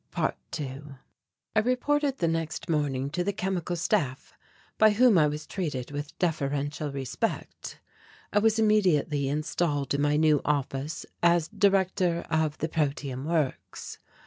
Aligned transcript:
~2~ 0.15 0.97
I 1.55 1.59
reported 1.59 2.17
the 2.17 2.27
next 2.27 2.67
morning 2.67 3.11
to 3.11 3.23
the 3.23 3.31
Chemical 3.31 3.75
Staff, 3.75 4.33
by 4.79 4.89
whom 4.93 5.15
I 5.15 5.27
was 5.27 5.45
treated 5.45 5.91
with 5.91 6.17
deferential 6.17 6.91
respect. 6.91 7.79
I 8.33 8.39
was 8.39 8.57
immediately 8.57 9.29
installed 9.29 9.93
in 9.93 10.01
my 10.01 10.17
new 10.17 10.41
office, 10.43 11.05
as 11.21 11.49
Director 11.49 12.25
of 12.31 12.57
the 12.57 12.67
Protium 12.67 13.25
Works. 13.25 13.99